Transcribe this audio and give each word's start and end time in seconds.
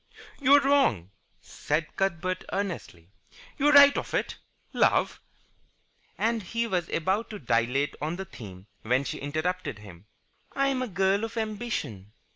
"You're 0.39 0.61
wrong," 0.61 1.11
said 1.41 1.95
Cuthbert, 1.95 2.43
earnestly. 2.51 3.11
"You're 3.59 3.71
right 3.73 3.95
off 3.95 4.15
it. 4.15 4.37
Love" 4.73 5.21
And 6.27 6.41
he 6.41 6.65
was 6.65 6.89
about 6.89 7.29
to 7.29 7.37
dilate 7.37 7.93
on 8.01 8.15
the 8.15 8.25
theme 8.25 8.65
when 8.81 9.03
she 9.03 9.19
interrupted 9.19 9.77
him. 9.77 10.07
"I 10.53 10.69
am 10.69 10.81
a 10.81 10.87
girl 10.87 11.23
of 11.23 11.37
ambition." 11.37 12.13